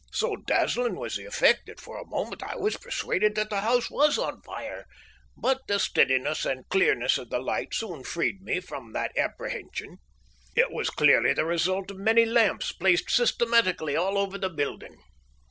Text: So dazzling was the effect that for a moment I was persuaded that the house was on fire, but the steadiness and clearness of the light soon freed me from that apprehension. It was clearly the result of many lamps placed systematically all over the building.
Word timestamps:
So 0.11 0.35
dazzling 0.35 0.95
was 0.95 1.15
the 1.15 1.25
effect 1.27 1.67
that 1.67 1.79
for 1.79 1.99
a 1.99 2.07
moment 2.07 2.41
I 2.41 2.55
was 2.55 2.75
persuaded 2.75 3.35
that 3.35 3.51
the 3.51 3.61
house 3.61 3.91
was 3.91 4.17
on 4.17 4.41
fire, 4.41 4.87
but 5.37 5.67
the 5.67 5.77
steadiness 5.77 6.43
and 6.43 6.67
clearness 6.69 7.19
of 7.19 7.29
the 7.29 7.37
light 7.37 7.75
soon 7.75 8.03
freed 8.03 8.41
me 8.41 8.61
from 8.61 8.93
that 8.93 9.15
apprehension. 9.15 9.97
It 10.55 10.71
was 10.71 10.89
clearly 10.89 11.33
the 11.33 11.45
result 11.45 11.91
of 11.91 11.97
many 11.97 12.25
lamps 12.25 12.71
placed 12.71 13.11
systematically 13.11 13.95
all 13.95 14.17
over 14.17 14.39
the 14.39 14.49
building. 14.49 14.97